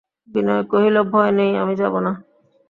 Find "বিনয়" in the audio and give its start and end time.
0.29-0.63